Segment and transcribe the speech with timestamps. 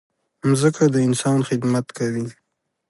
[0.47, 2.27] مځکه د انسان خدمت کوي.